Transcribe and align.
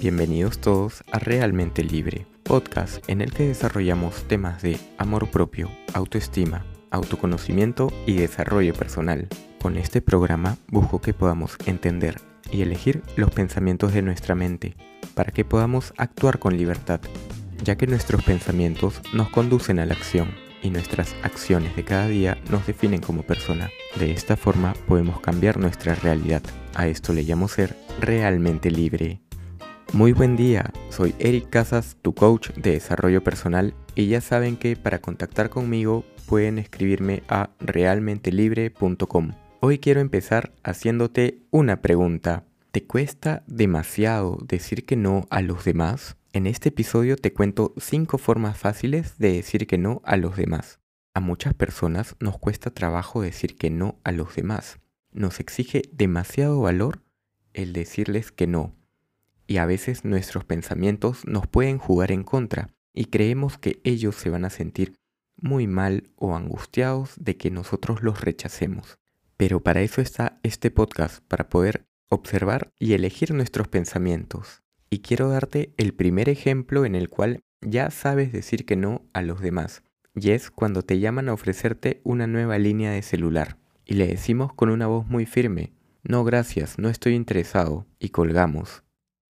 Bienvenidos 0.00 0.58
todos 0.58 1.04
a 1.12 1.18
Realmente 1.18 1.84
Libre, 1.84 2.26
podcast 2.42 3.06
en 3.06 3.20
el 3.20 3.34
que 3.34 3.48
desarrollamos 3.48 4.26
temas 4.26 4.62
de 4.62 4.78
amor 4.96 5.30
propio, 5.30 5.70
autoestima, 5.92 6.64
autoconocimiento 6.90 7.92
y 8.06 8.14
desarrollo 8.14 8.72
personal. 8.72 9.28
Con 9.60 9.76
este 9.76 10.00
programa 10.00 10.56
busco 10.68 11.02
que 11.02 11.12
podamos 11.12 11.58
entender 11.66 12.18
y 12.50 12.62
elegir 12.62 13.02
los 13.16 13.30
pensamientos 13.30 13.92
de 13.92 14.00
nuestra 14.00 14.34
mente 14.34 14.74
para 15.12 15.32
que 15.32 15.44
podamos 15.44 15.92
actuar 15.98 16.38
con 16.38 16.56
libertad, 16.56 17.02
ya 17.62 17.76
que 17.76 17.86
nuestros 17.86 18.24
pensamientos 18.24 19.02
nos 19.12 19.28
conducen 19.28 19.80
a 19.80 19.84
la 19.84 19.92
acción 19.92 20.28
y 20.62 20.70
nuestras 20.70 21.14
acciones 21.22 21.76
de 21.76 21.84
cada 21.84 22.06
día 22.06 22.38
nos 22.50 22.66
definen 22.66 23.02
como 23.02 23.22
persona. 23.22 23.68
De 23.98 24.12
esta 24.12 24.38
forma 24.38 24.72
podemos 24.88 25.20
cambiar 25.20 25.58
nuestra 25.58 25.94
realidad. 25.94 26.42
A 26.74 26.86
esto 26.86 27.12
le 27.12 27.22
llamo 27.22 27.48
ser 27.48 27.76
realmente 28.00 28.70
libre. 28.70 29.20
Muy 29.92 30.12
buen 30.12 30.36
día, 30.36 30.72
soy 30.88 31.16
Eric 31.18 31.50
Casas, 31.50 31.96
tu 32.00 32.14
coach 32.14 32.50
de 32.50 32.70
desarrollo 32.70 33.24
personal 33.24 33.74
y 33.96 34.06
ya 34.06 34.20
saben 34.20 34.56
que 34.56 34.76
para 34.76 35.00
contactar 35.00 35.50
conmigo 35.50 36.04
pueden 36.26 36.60
escribirme 36.60 37.24
a 37.28 37.50
realmentelibre.com. 37.58 39.32
Hoy 39.58 39.80
quiero 39.80 40.00
empezar 40.00 40.52
haciéndote 40.62 41.42
una 41.50 41.82
pregunta. 41.82 42.44
¿Te 42.70 42.84
cuesta 42.84 43.42
demasiado 43.48 44.38
decir 44.46 44.86
que 44.86 44.94
no 44.94 45.26
a 45.28 45.42
los 45.42 45.64
demás? 45.64 46.16
En 46.32 46.46
este 46.46 46.68
episodio 46.68 47.16
te 47.16 47.32
cuento 47.32 47.74
5 47.76 48.16
formas 48.16 48.56
fáciles 48.56 49.18
de 49.18 49.32
decir 49.32 49.66
que 49.66 49.76
no 49.76 50.02
a 50.04 50.16
los 50.16 50.36
demás. 50.36 50.78
A 51.14 51.20
muchas 51.20 51.52
personas 51.52 52.14
nos 52.20 52.38
cuesta 52.38 52.70
trabajo 52.70 53.22
decir 53.22 53.56
que 53.56 53.70
no 53.70 53.98
a 54.04 54.12
los 54.12 54.36
demás. 54.36 54.78
Nos 55.10 55.40
exige 55.40 55.82
demasiado 55.90 56.60
valor 56.60 57.02
el 57.54 57.72
decirles 57.72 58.30
que 58.30 58.46
no 58.46 58.79
y 59.50 59.58
a 59.58 59.66
veces 59.66 60.04
nuestros 60.04 60.44
pensamientos 60.44 61.26
nos 61.26 61.48
pueden 61.48 61.78
jugar 61.78 62.12
en 62.12 62.22
contra 62.22 62.68
y 62.94 63.06
creemos 63.06 63.58
que 63.58 63.80
ellos 63.82 64.14
se 64.14 64.30
van 64.30 64.44
a 64.44 64.50
sentir 64.50 64.94
muy 65.36 65.66
mal 65.66 66.12
o 66.14 66.36
angustiados 66.36 67.14
de 67.16 67.36
que 67.36 67.50
nosotros 67.50 68.00
los 68.04 68.20
rechacemos. 68.20 69.00
Pero 69.36 69.60
para 69.60 69.82
eso 69.82 70.00
está 70.00 70.38
este 70.44 70.70
podcast, 70.70 71.24
para 71.26 71.48
poder 71.48 71.84
observar 72.10 72.70
y 72.78 72.92
elegir 72.92 73.34
nuestros 73.34 73.66
pensamientos. 73.66 74.62
Y 74.88 75.00
quiero 75.00 75.28
darte 75.28 75.74
el 75.78 75.94
primer 75.94 76.28
ejemplo 76.28 76.84
en 76.84 76.94
el 76.94 77.08
cual 77.08 77.40
ya 77.60 77.90
sabes 77.90 78.30
decir 78.30 78.64
que 78.64 78.76
no 78.76 79.02
a 79.12 79.20
los 79.20 79.40
demás. 79.40 79.82
Y 80.14 80.30
es 80.30 80.52
cuando 80.52 80.82
te 80.82 81.00
llaman 81.00 81.28
a 81.28 81.32
ofrecerte 81.32 82.00
una 82.04 82.28
nueva 82.28 82.56
línea 82.58 82.92
de 82.92 83.02
celular. 83.02 83.58
Y 83.84 83.94
le 83.94 84.06
decimos 84.06 84.52
con 84.52 84.70
una 84.70 84.86
voz 84.86 85.08
muy 85.08 85.26
firme, 85.26 85.72
no 86.04 86.22
gracias, 86.22 86.78
no 86.78 86.88
estoy 86.88 87.14
interesado. 87.14 87.88
Y 87.98 88.10
colgamos 88.10 88.84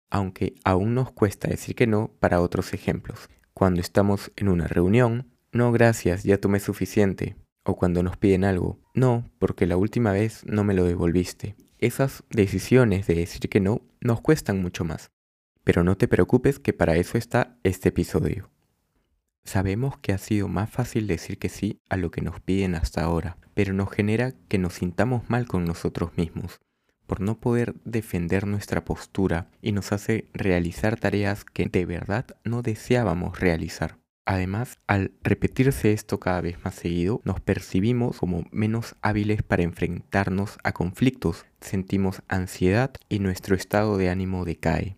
aunque 0.09 0.55
aún 0.63 0.95
nos 0.95 1.11
cuesta 1.11 1.47
decir 1.47 1.75
que 1.75 1.87
no 1.87 2.11
para 2.19 2.41
otros 2.41 2.73
ejemplos. 2.73 3.29
Cuando 3.53 3.81
estamos 3.81 4.31
en 4.35 4.49
una 4.49 4.67
reunión, 4.67 5.27
no 5.51 5.71
gracias, 5.71 6.23
ya 6.23 6.39
tomé 6.39 6.59
suficiente. 6.59 7.35
O 7.63 7.75
cuando 7.75 8.01
nos 8.03 8.17
piden 8.17 8.45
algo, 8.45 8.79
no, 8.93 9.29
porque 9.37 9.67
la 9.67 9.77
última 9.77 10.11
vez 10.11 10.43
no 10.45 10.63
me 10.63 10.73
lo 10.73 10.85
devolviste. 10.85 11.55
Esas 11.77 12.23
decisiones 12.29 13.07
de 13.07 13.15
decir 13.15 13.49
que 13.49 13.59
no 13.59 13.81
nos 14.01 14.21
cuestan 14.21 14.61
mucho 14.61 14.85
más. 14.85 15.11
Pero 15.63 15.83
no 15.83 15.97
te 15.97 16.07
preocupes 16.07 16.57
que 16.57 16.73
para 16.73 16.95
eso 16.95 17.17
está 17.17 17.57
este 17.63 17.89
episodio. 17.89 18.49
Sabemos 19.43 19.97
que 19.97 20.13
ha 20.13 20.17
sido 20.17 20.47
más 20.47 20.69
fácil 20.69 21.07
decir 21.07 21.37
que 21.37 21.49
sí 21.49 21.79
a 21.89 21.97
lo 21.97 22.11
que 22.11 22.21
nos 22.21 22.39
piden 22.39 22.75
hasta 22.75 23.03
ahora, 23.03 23.37
pero 23.53 23.73
nos 23.73 23.91
genera 23.91 24.33
que 24.47 24.57
nos 24.57 24.73
sintamos 24.75 25.29
mal 25.29 25.47
con 25.47 25.65
nosotros 25.65 26.11
mismos 26.17 26.59
por 27.09 27.19
no 27.19 27.39
poder 27.39 27.73
defender 27.83 28.47
nuestra 28.47 28.85
postura 28.85 29.49
y 29.61 29.73
nos 29.73 29.91
hace 29.91 30.29
realizar 30.31 30.97
tareas 30.97 31.43
que 31.43 31.65
de 31.65 31.85
verdad 31.85 32.27
no 32.45 32.61
deseábamos 32.61 33.39
realizar. 33.39 33.97
Además, 34.25 34.77
al 34.85 35.11
repetirse 35.23 35.91
esto 35.91 36.19
cada 36.19 36.39
vez 36.39 36.63
más 36.63 36.75
seguido, 36.75 37.19
nos 37.25 37.41
percibimos 37.41 38.19
como 38.19 38.45
menos 38.51 38.95
hábiles 39.01 39.41
para 39.41 39.63
enfrentarnos 39.63 40.59
a 40.63 40.71
conflictos, 40.71 41.45
sentimos 41.61 42.21
ansiedad 42.27 42.91
y 43.09 43.19
nuestro 43.19 43.55
estado 43.55 43.97
de 43.97 44.09
ánimo 44.09 44.45
decae. 44.45 44.97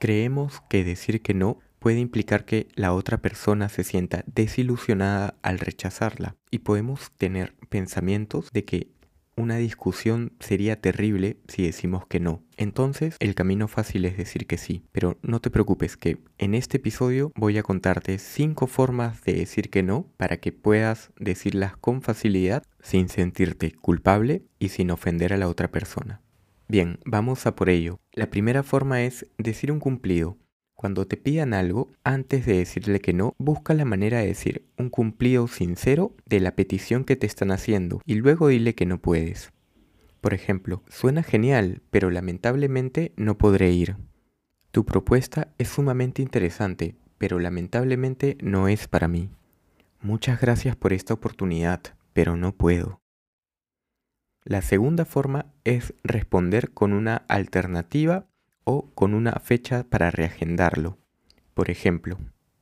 Creemos 0.00 0.62
que 0.70 0.84
decir 0.84 1.20
que 1.20 1.34
no 1.34 1.58
puede 1.78 2.00
implicar 2.00 2.46
que 2.46 2.68
la 2.74 2.94
otra 2.94 3.18
persona 3.18 3.68
se 3.68 3.84
sienta 3.84 4.24
desilusionada 4.26 5.34
al 5.42 5.58
rechazarla 5.58 6.36
y 6.50 6.60
podemos 6.60 7.12
tener 7.18 7.54
pensamientos 7.68 8.50
de 8.52 8.64
que 8.64 8.95
una 9.36 9.56
discusión 9.56 10.32
sería 10.40 10.80
terrible 10.80 11.38
si 11.46 11.64
decimos 11.64 12.06
que 12.06 12.20
no. 12.20 12.42
Entonces, 12.56 13.16
el 13.20 13.34
camino 13.34 13.68
fácil 13.68 14.04
es 14.06 14.16
decir 14.16 14.46
que 14.46 14.56
sí. 14.56 14.84
Pero 14.92 15.18
no 15.22 15.40
te 15.40 15.50
preocupes 15.50 15.96
que 15.96 16.18
en 16.38 16.54
este 16.54 16.78
episodio 16.78 17.32
voy 17.36 17.58
a 17.58 17.62
contarte 17.62 18.18
5 18.18 18.66
formas 18.66 19.22
de 19.24 19.34
decir 19.34 19.70
que 19.70 19.82
no 19.82 20.10
para 20.16 20.38
que 20.38 20.52
puedas 20.52 21.12
decirlas 21.18 21.76
con 21.76 22.02
facilidad 22.02 22.62
sin 22.80 23.08
sentirte 23.08 23.72
culpable 23.72 24.44
y 24.58 24.70
sin 24.70 24.90
ofender 24.90 25.32
a 25.32 25.36
la 25.36 25.48
otra 25.48 25.70
persona. 25.70 26.22
Bien, 26.68 26.98
vamos 27.04 27.46
a 27.46 27.54
por 27.54 27.68
ello. 27.68 28.00
La 28.12 28.30
primera 28.30 28.62
forma 28.62 29.02
es 29.02 29.26
decir 29.38 29.70
un 29.70 29.78
cumplido. 29.78 30.38
Cuando 30.76 31.06
te 31.06 31.16
pidan 31.16 31.54
algo, 31.54 31.90
antes 32.04 32.44
de 32.44 32.58
decirle 32.58 33.00
que 33.00 33.14
no, 33.14 33.34
busca 33.38 33.72
la 33.72 33.86
manera 33.86 34.18
de 34.18 34.26
decir 34.26 34.66
un 34.76 34.90
cumplido 34.90 35.48
sincero 35.48 36.14
de 36.26 36.38
la 36.38 36.54
petición 36.54 37.04
que 37.04 37.16
te 37.16 37.26
están 37.26 37.50
haciendo 37.50 38.02
y 38.04 38.16
luego 38.16 38.48
dile 38.48 38.74
que 38.74 38.84
no 38.84 38.98
puedes. 38.98 39.52
Por 40.20 40.34
ejemplo, 40.34 40.82
suena 40.88 41.22
genial, 41.22 41.80
pero 41.90 42.10
lamentablemente 42.10 43.12
no 43.16 43.38
podré 43.38 43.70
ir. 43.72 43.96
Tu 44.70 44.84
propuesta 44.84 45.48
es 45.56 45.68
sumamente 45.68 46.20
interesante, 46.20 46.94
pero 47.16 47.38
lamentablemente 47.38 48.36
no 48.42 48.68
es 48.68 48.86
para 48.86 49.08
mí. 49.08 49.30
Muchas 50.02 50.42
gracias 50.42 50.76
por 50.76 50.92
esta 50.92 51.14
oportunidad, 51.14 51.80
pero 52.12 52.36
no 52.36 52.52
puedo. 52.52 53.00
La 54.44 54.60
segunda 54.60 55.06
forma 55.06 55.46
es 55.64 55.94
responder 56.04 56.72
con 56.72 56.92
una 56.92 57.16
alternativa 57.28 58.26
o 58.66 58.90
con 58.94 59.14
una 59.14 59.32
fecha 59.42 59.84
para 59.84 60.10
reagendarlo. 60.10 60.98
Por 61.54 61.70
ejemplo, 61.70 62.18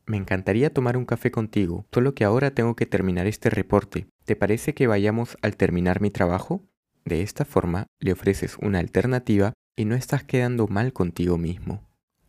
me 0.07 0.19
encantaría 0.19 0.73
tomar 0.73 0.99
un 0.99 1.07
café 1.07 1.31
contigo, 1.31 1.87
solo 1.93 2.15
que 2.15 2.25
ahora 2.25 2.51
tengo 2.51 2.77
que 2.77 2.85
terminar 2.85 3.27
este 3.27 3.49
reporte. 3.49 4.07
¿Te 4.25 4.37
parece 4.37 4.75
que 4.75 4.87
vayamos 4.87 5.39
al 5.41 5.57
terminar 5.57 6.03
mi 6.03 6.11
trabajo? 6.11 6.63
De 7.07 7.23
esta 7.23 7.47
forma 7.47 7.87
le 8.01 8.13
ofreces 8.13 8.59
una 8.61 8.81
alternativa 8.81 9.55
y 9.77 9.87
no 9.87 9.95
estás 9.95 10.23
quedando 10.25 10.69
mal 10.69 10.93
contigo 10.93 11.39
mismo. 11.39 11.83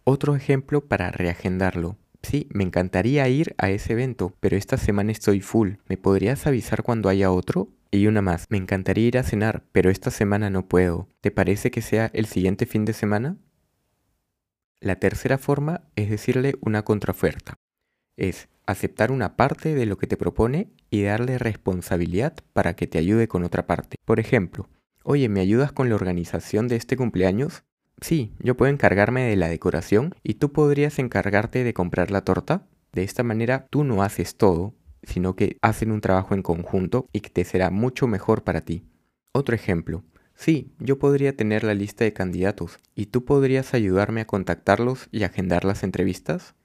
Otro 0.05 0.35
ejemplo 0.35 0.85
para 0.87 1.11
reagendarlo. 1.11 1.97
Sí, 2.23 2.47
me 2.51 2.63
encantaría 2.63 3.27
ir 3.27 3.55
a 3.57 3.69
ese 3.69 3.93
evento, 3.93 4.33
pero 4.39 4.55
esta 4.55 4.77
semana 4.77 5.11
estoy 5.11 5.41
full. 5.41 5.73
¿Me 5.87 5.97
podrías 5.97 6.47
avisar 6.47 6.81
cuando 6.81 7.09
haya 7.09 7.29
otro? 7.29 7.69
Y 7.91 8.07
una 8.07 8.21
más, 8.21 8.45
me 8.49 8.57
encantaría 8.57 9.07
ir 9.07 9.17
a 9.17 9.23
cenar, 9.23 9.63
pero 9.71 9.89
esta 9.89 10.11
semana 10.11 10.49
no 10.49 10.67
puedo. 10.67 11.07
¿Te 11.21 11.29
parece 11.29 11.71
que 11.71 11.81
sea 11.81 12.09
el 12.13 12.25
siguiente 12.25 12.65
fin 12.65 12.85
de 12.85 12.93
semana? 12.93 13.37
La 14.81 14.97
tercera 14.97 15.37
forma 15.37 15.81
es 15.95 16.09
decirle 16.09 16.55
una 16.61 16.83
contraoferta. 16.83 17.55
Es 18.17 18.49
aceptar 18.65 19.11
una 19.11 19.35
parte 19.35 19.73
de 19.75 19.85
lo 19.85 19.97
que 19.97 20.07
te 20.07 20.17
propone 20.17 20.69
y 20.89 21.03
darle 21.03 21.37
responsabilidad 21.37 22.35
para 22.53 22.75
que 22.75 22.87
te 22.87 22.97
ayude 22.97 23.27
con 23.27 23.43
otra 23.43 23.67
parte. 23.67 23.97
Por 24.05 24.19
ejemplo, 24.19 24.69
oye, 25.03 25.29
¿me 25.29 25.41
ayudas 25.41 25.71
con 25.71 25.89
la 25.89 25.95
organización 25.95 26.67
de 26.67 26.75
este 26.75 26.97
cumpleaños? 26.97 27.63
Sí, 28.01 28.33
yo 28.39 28.57
puedo 28.57 28.71
encargarme 28.71 29.23
de 29.23 29.35
la 29.35 29.47
decoración 29.47 30.13
y 30.23 30.35
tú 30.35 30.51
podrías 30.51 30.99
encargarte 30.99 31.63
de 31.63 31.73
comprar 31.73 32.11
la 32.11 32.21
torta. 32.21 32.67
De 32.91 33.03
esta 33.03 33.23
manera 33.23 33.67
tú 33.69 33.83
no 33.83 34.03
haces 34.03 34.35
todo, 34.35 34.73
sino 35.03 35.35
que 35.35 35.57
hacen 35.61 35.91
un 35.91 36.01
trabajo 36.01 36.33
en 36.33 36.41
conjunto 36.41 37.07
y 37.13 37.21
que 37.21 37.29
te 37.29 37.45
será 37.45 37.69
mucho 37.69 38.07
mejor 38.07 38.43
para 38.43 38.61
ti. 38.61 38.85
Otro 39.31 39.55
ejemplo, 39.55 40.03
Sí, 40.35 40.73
yo 40.79 40.99
podría 40.99 41.35
tener 41.35 41.63
la 41.63 41.73
lista 41.73 42.03
de 42.03 42.13
candidatos 42.13 42.77
y 42.93 43.07
tú 43.07 43.23
podrías 43.23 43.73
ayudarme 43.73 44.21
a 44.21 44.27
contactarlos 44.27 45.07
y 45.11 45.23
agendar 45.23 45.63
las 45.63 45.83
entrevistas. 45.83 46.55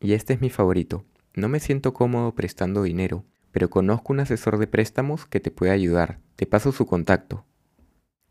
Y 0.00 0.14
este 0.14 0.32
es 0.32 0.40
mi 0.40 0.50
favorito. 0.50 1.04
No 1.34 1.48
me 1.48 1.60
siento 1.60 1.92
cómodo 1.92 2.34
prestando 2.34 2.82
dinero, 2.82 3.24
pero 3.52 3.68
conozco 3.70 4.12
un 4.12 4.20
asesor 4.20 4.58
de 4.58 4.66
préstamos 4.66 5.26
que 5.26 5.40
te 5.40 5.50
puede 5.50 5.72
ayudar. 5.72 6.20
Te 6.36 6.46
paso 6.46 6.72
su 6.72 6.86
contacto. 6.86 7.44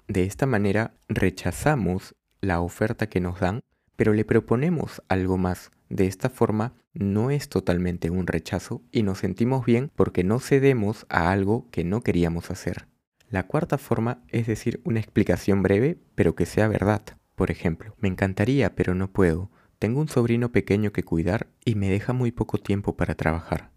De 0.08 0.24
esta 0.24 0.46
manera 0.48 0.96
rechazamos 1.08 2.16
la 2.42 2.60
oferta 2.60 3.08
que 3.08 3.22
nos 3.22 3.40
dan, 3.40 3.62
pero 3.96 4.14
le 4.14 4.26
proponemos 4.26 5.04
algo 5.08 5.38
más. 5.38 5.72
De 5.90 6.08
esta 6.08 6.30
forma 6.30 6.74
no 6.94 7.30
es 7.30 7.50
totalmente 7.50 8.10
un 8.10 8.26
rechazo 8.26 8.82
y 8.92 9.04
nos 9.04 9.20
sentimos 9.20 9.66
bien 9.66 9.92
porque 9.96 10.24
no 10.24 10.40
cedemos 10.40 11.06
a 11.10 11.32
algo 11.32 11.70
que 11.70 11.84
no 11.84 12.02
queríamos 12.02 12.50
hacer. 12.50 12.88
La 13.30 13.44
cuarta 13.44 13.78
forma 13.78 14.20
es 14.30 14.48
decir 14.48 14.82
una 14.84 15.00
explicación 15.00 15.64
breve, 15.64 15.98
pero 16.16 16.36
que 16.36 16.46
sea 16.46 16.68
verdad. 16.68 17.02
Por 17.36 17.52
ejemplo, 17.52 17.96
me 18.00 18.08
encantaría, 18.08 18.76
pero 18.76 18.96
no 18.96 19.12
puedo. 19.12 19.50
Tengo 19.80 20.00
un 20.00 20.08
sobrino 20.08 20.52
pequeño 20.52 20.92
que 20.92 21.04
cuidar 21.04 21.48
y 21.66 21.76
me 21.76 21.90
deja 21.90 22.14
muy 22.14 22.32
poco 22.32 22.58
tiempo 22.58 22.96
para 22.96 23.16
trabajar. 23.16 23.72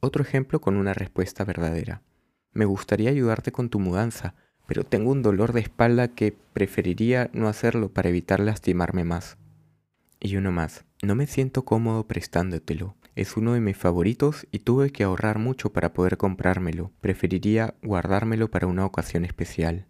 Otro 0.00 0.22
ejemplo 0.22 0.60
con 0.60 0.76
una 0.76 0.94
respuesta 0.94 1.44
verdadera. 1.44 2.02
Me 2.52 2.66
gustaría 2.66 3.10
ayudarte 3.10 3.50
con 3.50 3.68
tu 3.68 3.80
mudanza, 3.80 4.34
pero 4.66 4.84
tengo 4.84 5.10
un 5.10 5.22
dolor 5.22 5.52
de 5.52 5.60
espalda 5.60 6.08
que 6.08 6.36
preferiría 6.52 7.30
no 7.32 7.48
hacerlo 7.48 7.90
para 7.90 8.10
evitar 8.10 8.38
lastimarme 8.38 9.04
más. 9.04 9.38
Y 10.20 10.36
uno 10.36 10.52
más. 10.52 10.84
No 11.02 11.14
me 11.14 11.26
siento 11.26 11.64
cómodo 11.64 12.06
prestándotelo. 12.06 12.96
Es 13.14 13.36
uno 13.36 13.54
de 13.54 13.60
mis 13.60 13.76
favoritos 13.76 14.46
y 14.50 14.60
tuve 14.60 14.90
que 14.90 15.04
ahorrar 15.04 15.38
mucho 15.38 15.72
para 15.72 15.92
poder 15.92 16.16
comprármelo. 16.16 16.90
Preferiría 17.00 17.74
guardármelo 17.82 18.50
para 18.50 18.66
una 18.66 18.84
ocasión 18.84 19.24
especial. 19.24 19.86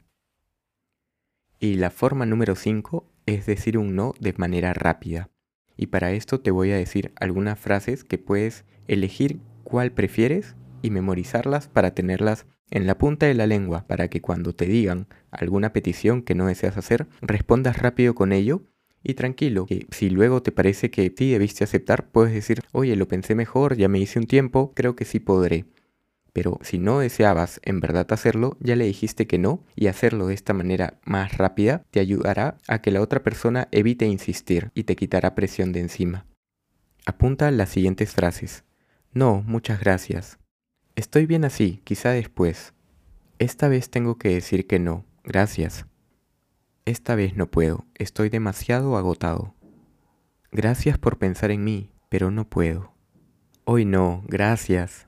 Y 1.59 1.76
la 1.76 1.91
forma 1.91 2.26
número 2.26 2.55
5 2.55 3.11
es 3.25 3.47
decir 3.47 3.79
un 3.79 3.97
no 3.97 4.12
de 4.21 4.35
manera 4.37 4.75
rápida. 4.75 5.31
Y 5.76 5.87
para 5.87 6.12
esto 6.12 6.41
te 6.41 6.50
voy 6.50 6.73
a 6.73 6.76
decir 6.76 7.12
algunas 7.17 7.59
frases 7.59 8.05
que 8.05 8.19
puedes 8.19 8.67
elegir 8.88 9.41
cuál 9.62 9.93
prefieres 9.93 10.55
y 10.82 10.91
memorizarlas 10.91 11.69
para 11.69 11.94
tenerlas 11.94 12.47
en 12.71 12.87
la 12.87 12.99
punta 12.99 13.25
de 13.26 13.35
la 13.35 13.47
lengua 13.47 13.87
para 13.87 14.09
que 14.09 14.21
cuando 14.21 14.55
te 14.55 14.67
digan 14.67 15.06
alguna 15.31 15.73
petición 15.73 16.23
que 16.23 16.35
no 16.35 16.47
deseas 16.47 16.76
hacer, 16.76 17.06
respondas 17.23 17.79
rápido 17.79 18.15
con 18.15 18.32
ello 18.32 18.62
y 19.05 19.15
tranquilo, 19.15 19.67
que 19.67 19.87
si 19.91 20.11
luego 20.11 20.43
te 20.43 20.51
parece 20.51 20.91
que 20.91 21.12
sí 21.17 21.31
debiste 21.31 21.62
aceptar, 21.62 22.09
puedes 22.09 22.33
decir, 22.33 22.62
oye, 22.73 22.97
lo 22.97 23.06
pensé 23.06 23.35
mejor, 23.35 23.77
ya 23.77 23.89
me 23.89 24.01
hice 24.01 24.19
un 24.19 24.27
tiempo, 24.27 24.73
creo 24.75 24.97
que 24.97 25.05
sí 25.05 25.21
podré. 25.21 25.67
Pero 26.33 26.59
si 26.62 26.79
no 26.79 26.99
deseabas 26.99 27.61
en 27.62 27.79
verdad 27.79 28.06
hacerlo, 28.11 28.56
ya 28.59 28.75
le 28.75 28.87
dijiste 28.87 29.29
que 29.29 29.39
no 29.39 29.62
y 29.77 29.87
hacerlo 29.87 30.27
de 30.27 30.35
esta 30.35 30.53
manera 30.53 30.99
más 31.05 31.39
rápida 31.39 31.85
te 31.93 32.01
ayudará 32.01 32.59
a 32.67 32.81
que 32.83 32.91
la 32.91 33.03
otra 33.03 33.23
persona 33.23 33.69
evite 33.71 34.06
insistir 34.06 34.73
y 34.75 34.83
te 34.83 34.97
quitará 34.97 35.37
presión 35.37 35.73
de 35.73 35.81
encima. 35.81 36.27
Apunta 37.07 37.50
las 37.53 37.69
siguientes 37.69 38.12
frases. 38.12 38.65
No, 39.12 39.45
muchas 39.47 39.79
gracias. 39.79 40.39
Estoy 40.97 41.27
bien 41.27 41.45
así, 41.45 41.81
quizá 41.85 42.11
después. 42.11 42.73
Esta 43.39 43.69
vez 43.69 43.91
tengo 43.91 44.17
que 44.17 44.31
decir 44.31 44.67
que 44.67 44.81
no, 44.81 45.05
gracias. 45.23 45.87
Esta 46.87 47.15
vez 47.15 47.35
no 47.35 47.51
puedo, 47.51 47.87
estoy 47.95 48.29
demasiado 48.29 48.99
agotado. 48.99 49.55
Gracias 50.53 50.99
por 50.99 51.17
pensar 51.17 51.51
en 51.51 51.65
mí, 51.65 51.91
pero 52.11 52.31
no 52.31 52.47
puedo. 52.47 52.93
Hoy 53.65 53.87
no, 53.87 54.23
gracias. 54.27 55.07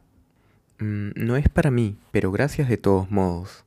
Mm, 0.79 1.11
no 1.17 1.37
es 1.37 1.51
para 1.51 1.71
mí, 1.71 1.99
pero 2.13 2.33
gracias 2.33 2.71
de 2.71 2.79
todos 2.79 3.11
modos. 3.11 3.67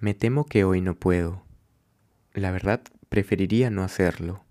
Me 0.00 0.12
temo 0.12 0.44
que 0.44 0.64
hoy 0.64 0.80
no 0.80 0.96
puedo. 0.96 1.44
La 2.32 2.50
verdad, 2.50 2.82
preferiría 3.08 3.70
no 3.70 3.84
hacerlo. 3.84 4.44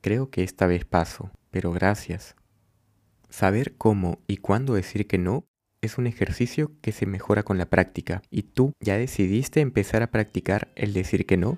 Creo 0.00 0.30
que 0.30 0.42
esta 0.42 0.66
vez 0.66 0.84
paso, 0.84 1.30
pero 1.52 1.70
gracias. 1.70 2.34
Saber 3.28 3.76
cómo 3.76 4.18
y 4.26 4.38
cuándo 4.38 4.74
decir 4.74 5.06
que 5.06 5.18
no 5.18 5.44
es 5.80 5.96
un 5.96 6.08
ejercicio 6.08 6.72
que 6.80 6.90
se 6.90 7.06
mejora 7.06 7.44
con 7.44 7.56
la 7.56 7.66
práctica. 7.66 8.20
¿Y 8.30 8.42
tú 8.42 8.72
ya 8.80 8.98
decidiste 8.98 9.60
empezar 9.60 10.02
a 10.02 10.10
practicar 10.10 10.72
el 10.74 10.92
decir 10.92 11.24
que 11.24 11.36
no? 11.36 11.56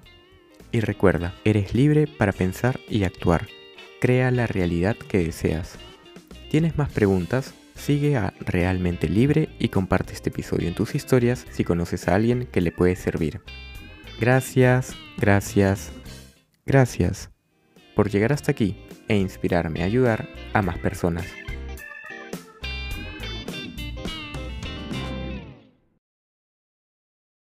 Y 0.72 0.80
recuerda, 0.80 1.34
eres 1.44 1.74
libre 1.74 2.06
para 2.06 2.32
pensar 2.32 2.80
y 2.88 3.04
actuar. 3.04 3.46
Crea 4.00 4.30
la 4.30 4.46
realidad 4.46 4.96
que 4.96 5.18
deseas. 5.18 5.78
¿Tienes 6.50 6.78
más 6.78 6.90
preguntas? 6.90 7.54
Sigue 7.76 8.16
a 8.16 8.32
Realmente 8.40 9.08
Libre 9.08 9.50
y 9.58 9.68
comparte 9.68 10.14
este 10.14 10.30
episodio 10.30 10.68
en 10.68 10.74
tus 10.74 10.94
historias 10.94 11.46
si 11.50 11.62
conoces 11.62 12.08
a 12.08 12.14
alguien 12.14 12.46
que 12.46 12.62
le 12.62 12.72
puede 12.72 12.96
servir. 12.96 13.42
Gracias, 14.18 14.96
gracias, 15.18 15.92
gracias 16.64 17.30
por 17.94 18.10
llegar 18.10 18.32
hasta 18.32 18.52
aquí 18.52 18.76
e 19.08 19.16
inspirarme 19.16 19.82
a 19.82 19.86
ayudar 19.86 20.28
a 20.52 20.62
más 20.62 20.78
personas. 20.78 21.26